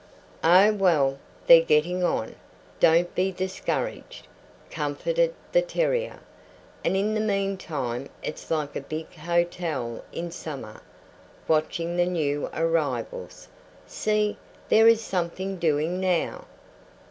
"Oh, 0.43 0.73
well, 0.73 1.19
they're 1.45 1.61
getting 1.61 2.03
on. 2.03 2.33
Don't 2.79 3.13
be 3.13 3.31
discouraged," 3.31 4.27
comforted 4.71 5.35
the 5.51 5.61
terrier. 5.61 6.21
"And 6.83 6.97
in 6.97 7.13
the 7.13 7.19
meantime 7.21 8.09
it's 8.23 8.49
like 8.49 8.75
a 8.75 8.81
big 8.81 9.13
hotel 9.13 10.03
in 10.11 10.31
summer 10.31 10.81
watching 11.47 11.97
the 11.97 12.07
new 12.07 12.49
arrivals. 12.51 13.47
See, 13.85 14.37
there 14.69 14.87
is 14.87 15.01
something 15.03 15.57
doing 15.59 15.99
now." 15.99 16.45